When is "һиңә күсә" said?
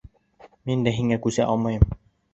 1.01-1.47